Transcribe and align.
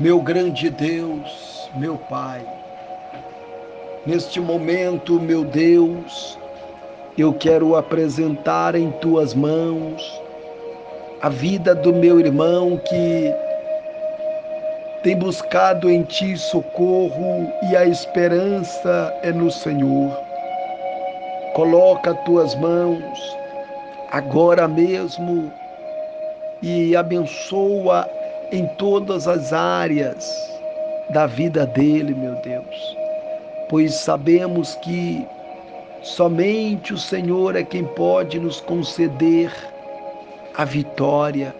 Meu 0.00 0.18
grande 0.22 0.70
Deus, 0.70 1.68
meu 1.74 1.98
Pai, 1.98 2.40
neste 4.06 4.40
momento, 4.40 5.20
meu 5.20 5.44
Deus, 5.44 6.38
eu 7.18 7.34
quero 7.34 7.76
apresentar 7.76 8.74
em 8.74 8.90
tuas 8.92 9.34
mãos 9.34 10.22
a 11.20 11.28
vida 11.28 11.74
do 11.74 11.92
meu 11.92 12.18
irmão 12.18 12.78
que 12.78 13.30
tem 15.02 15.14
buscado 15.14 15.90
em 15.90 16.02
ti 16.02 16.34
socorro 16.34 17.52
e 17.70 17.76
a 17.76 17.84
esperança 17.84 19.14
é 19.22 19.30
no 19.30 19.50
Senhor. 19.50 20.18
Coloca 21.52 22.14
tuas 22.24 22.54
mãos 22.54 23.36
agora 24.10 24.66
mesmo 24.66 25.52
e 26.62 26.96
abençoa 26.96 28.08
em 28.52 28.66
todas 28.66 29.28
as 29.28 29.52
áreas 29.52 30.28
da 31.10 31.26
vida 31.26 31.66
dele, 31.66 32.14
meu 32.14 32.34
Deus, 32.36 32.96
pois 33.68 33.94
sabemos 33.94 34.74
que 34.76 35.26
somente 36.02 36.92
o 36.92 36.98
Senhor 36.98 37.54
é 37.56 37.62
quem 37.62 37.84
pode 37.84 38.38
nos 38.38 38.60
conceder 38.60 39.52
a 40.56 40.64
vitória, 40.64 41.54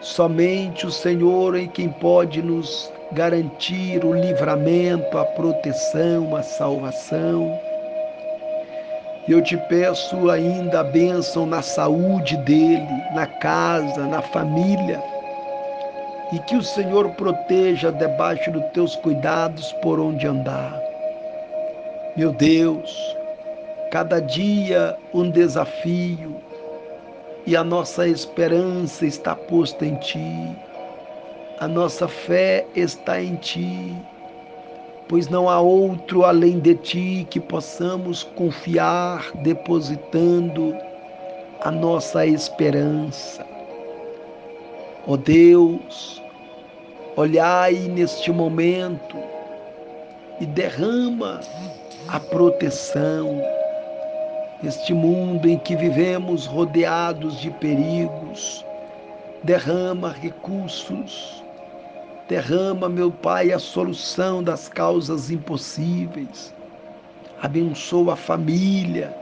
somente 0.00 0.86
o 0.86 0.90
Senhor 0.90 1.56
é 1.56 1.66
quem 1.66 1.88
pode 1.88 2.42
nos 2.42 2.90
garantir 3.12 4.04
o 4.04 4.14
livramento, 4.14 5.18
a 5.18 5.24
proteção, 5.24 6.34
a 6.34 6.42
salvação. 6.42 7.58
Eu 9.28 9.42
te 9.42 9.56
peço 9.68 10.30
ainda 10.30 10.80
a 10.80 10.84
bênção 10.84 11.46
na 11.46 11.60
saúde 11.60 12.36
dele, 12.38 12.86
na 13.14 13.26
casa, 13.26 14.06
na 14.06 14.22
família 14.22 15.02
e 16.32 16.38
que 16.40 16.56
o 16.56 16.62
Senhor 16.62 17.10
proteja 17.10 17.92
debaixo 17.92 18.50
dos 18.50 18.64
teus 18.72 18.96
cuidados 18.96 19.72
por 19.82 20.00
onde 20.00 20.26
andar. 20.26 20.80
Meu 22.16 22.32
Deus, 22.32 23.16
cada 23.90 24.20
dia 24.20 24.96
um 25.14 25.30
desafio 25.30 26.36
e 27.46 27.56
a 27.56 27.62
nossa 27.62 28.08
esperança 28.08 29.06
está 29.06 29.36
posta 29.36 29.86
em 29.86 29.94
Ti, 29.96 30.56
a 31.60 31.68
nossa 31.68 32.08
fé 32.08 32.66
está 32.74 33.22
em 33.22 33.36
Ti, 33.36 33.96
pois 35.08 35.28
não 35.28 35.48
há 35.48 35.60
outro 35.60 36.24
além 36.24 36.58
de 36.58 36.74
Ti 36.74 37.26
que 37.30 37.38
possamos 37.38 38.24
confiar 38.24 39.30
depositando 39.36 40.76
a 41.60 41.70
nossa 41.70 42.26
esperança. 42.26 43.55
Ó 45.08 45.12
oh 45.12 45.16
Deus, 45.16 46.20
olhai 47.14 47.74
neste 47.74 48.32
momento 48.32 49.16
e 50.40 50.46
derrama 50.46 51.40
a 52.08 52.18
proteção 52.18 53.40
neste 54.60 54.92
mundo 54.92 55.48
em 55.48 55.58
que 55.58 55.76
vivemos 55.76 56.44
rodeados 56.46 57.40
de 57.40 57.52
perigos. 57.52 58.64
Derrama 59.44 60.10
recursos, 60.10 61.44
derrama, 62.28 62.88
meu 62.88 63.12
Pai, 63.12 63.52
a 63.52 63.60
solução 63.60 64.42
das 64.42 64.68
causas 64.68 65.30
impossíveis. 65.30 66.52
Abençoa 67.40 68.14
a 68.14 68.16
família, 68.16 69.16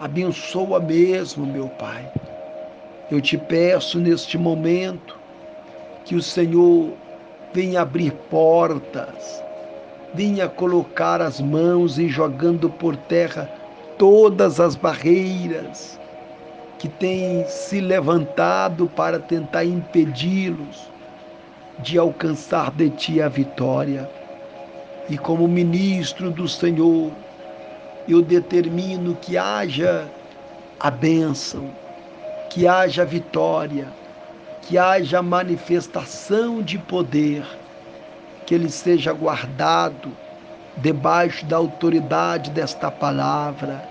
abençoa 0.00 0.80
mesmo, 0.80 1.44
meu 1.44 1.68
Pai 1.68 2.10
eu 3.12 3.20
te 3.20 3.36
peço 3.36 4.00
neste 4.00 4.38
momento 4.38 5.18
que 6.02 6.14
o 6.14 6.22
Senhor 6.22 6.94
venha 7.52 7.82
abrir 7.82 8.10
portas, 8.30 9.44
venha 10.14 10.48
colocar 10.48 11.20
as 11.20 11.38
mãos 11.38 11.98
e 11.98 12.08
jogando 12.08 12.70
por 12.70 12.96
terra 12.96 13.50
todas 13.98 14.58
as 14.58 14.74
barreiras 14.74 16.00
que 16.78 16.88
têm 16.88 17.44
se 17.46 17.82
levantado 17.82 18.88
para 18.96 19.18
tentar 19.18 19.66
impedi-los 19.66 20.90
de 21.80 21.98
alcançar 21.98 22.70
de 22.70 22.88
ti 22.88 23.20
a 23.20 23.28
vitória. 23.28 24.08
E 25.10 25.18
como 25.18 25.46
ministro 25.46 26.30
do 26.30 26.48
Senhor, 26.48 27.12
eu 28.08 28.22
determino 28.22 29.14
que 29.16 29.36
haja 29.36 30.08
a 30.80 30.90
bênção, 30.90 31.70
que 32.52 32.68
haja 32.68 33.02
vitória, 33.02 33.88
que 34.60 34.76
haja 34.76 35.22
manifestação 35.22 36.60
de 36.60 36.78
poder, 36.78 37.42
que 38.44 38.54
ele 38.54 38.68
seja 38.68 39.10
guardado 39.10 40.14
debaixo 40.76 41.46
da 41.46 41.56
autoridade 41.56 42.50
desta 42.50 42.90
palavra, 42.90 43.82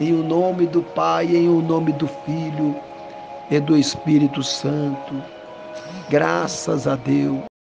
em 0.00 0.12
o 0.12 0.24
nome 0.24 0.66
do 0.66 0.82
Pai, 0.82 1.36
em 1.36 1.48
o 1.48 1.62
nome 1.62 1.92
do 1.92 2.08
Filho 2.08 2.74
e 3.48 3.60
do 3.60 3.76
Espírito 3.76 4.42
Santo. 4.42 5.22
Graças 6.10 6.88
a 6.88 6.96
Deus. 6.96 7.53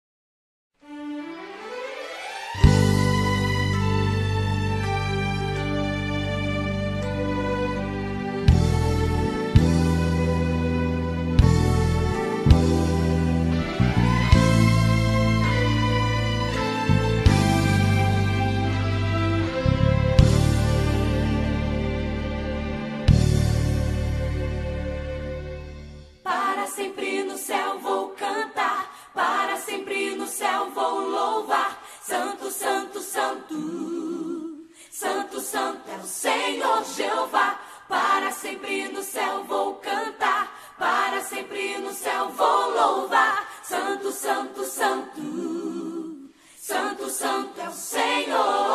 Sempre 38.42 38.88
no 38.88 39.02
céu 39.02 39.44
vou 39.44 39.74
cantar, 39.76 40.52
para 40.76 41.20
sempre 41.22 41.78
no 41.78 41.92
céu 41.92 42.28
vou 42.30 42.70
louvar. 42.70 43.48
Santo, 43.62 44.10
santo, 44.10 44.64
santo, 44.64 46.30
santo, 46.58 47.08
santo 47.08 47.60
é 47.60 47.68
o 47.68 47.72
Senhor. 47.72 48.71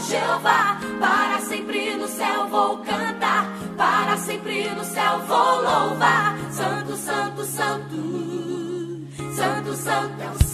Jeová. 0.00 0.78
Para 1.00 1.38
sempre 1.40 1.96
no 1.96 2.08
céu 2.08 2.48
vou 2.48 2.78
cantar, 2.78 3.46
para 3.76 4.16
sempre 4.18 4.68
no 4.70 4.84
céu 4.84 5.20
vou 5.26 5.62
louvar. 5.62 6.36
Santo, 6.50 6.96
santo, 6.96 7.44
santo, 7.44 7.96
santo, 9.34 9.74
santo 9.74 10.22
é 10.22 10.30
o. 10.30 10.45